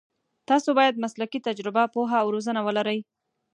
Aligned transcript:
تاسو 0.49 0.69
باید 0.79 1.01
مسلکي 1.03 1.39
تجربه، 1.47 1.83
پوهه 1.93 2.17
او 2.23 2.27
روزنه 2.35 2.61
ولرئ. 2.63 2.99